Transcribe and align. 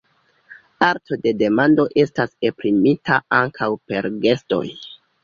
Arto 0.85 1.17
de 1.25 1.33
demando 1.41 1.85
estas 2.03 2.31
esprimita 2.49 3.21
ankaŭ 3.41 3.69
per 3.93 4.09
gestoj. 4.25 4.65